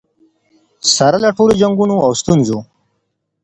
سره 0.95 1.17
له 1.23 1.29
ټولو 1.37 1.53
جنګونو 1.61 1.95
او 2.05 2.11
ستونزو. 2.21 2.57